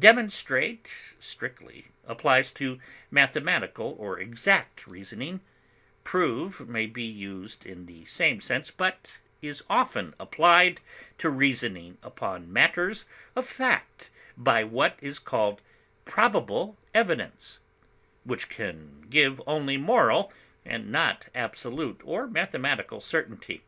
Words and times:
Demonstrate 0.00 0.92
strictly 1.20 1.84
applies 2.04 2.50
to 2.50 2.80
mathematical 3.12 3.94
or 3.96 4.18
exact 4.18 4.88
reasoning; 4.88 5.40
prove 6.02 6.68
may 6.68 6.84
be 6.84 7.04
used 7.04 7.64
in 7.64 7.86
the 7.86 8.04
same 8.04 8.40
sense, 8.40 8.72
but 8.72 9.18
is 9.40 9.62
often 9.70 10.14
applied 10.18 10.80
to 11.16 11.30
reasoning 11.30 11.96
upon 12.02 12.52
matters 12.52 13.04
of 13.36 13.46
fact 13.46 14.10
by 14.36 14.64
what 14.64 14.98
is 15.00 15.20
called 15.20 15.62
probable 16.04 16.76
evidence, 16.92 17.60
which 18.24 18.48
can 18.48 19.02
give 19.02 19.40
only 19.46 19.76
moral 19.76 20.32
and 20.64 20.90
not 20.90 21.28
absolute 21.36 22.00
or 22.02 22.26
mathematical 22.26 23.00
certainty. 23.00 23.62